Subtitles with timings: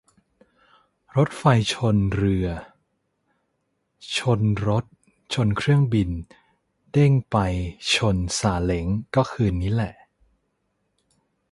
[1.15, 1.43] รถไฟ
[1.73, 2.47] ชนเรือ
[4.17, 4.85] ชนรถ
[5.33, 6.09] ชนเครื่องบิน
[6.91, 7.37] เด้งไป
[7.93, 9.93] ชนซาเล้งก็คืนนี้แหละ